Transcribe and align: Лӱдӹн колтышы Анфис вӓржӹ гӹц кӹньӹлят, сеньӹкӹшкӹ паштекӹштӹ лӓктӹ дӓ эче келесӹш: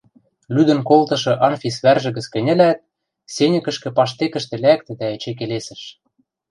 Лӱдӹн 0.53 0.79
колтышы 0.89 1.33
Анфис 1.47 1.75
вӓржӹ 1.83 2.09
гӹц 2.15 2.25
кӹньӹлят, 2.33 2.79
сеньӹкӹшкӹ 3.33 3.89
паштекӹштӹ 3.97 4.55
лӓктӹ 4.63 4.93
дӓ 4.99 5.07
эче 5.15 5.31
келесӹш: 5.39 5.81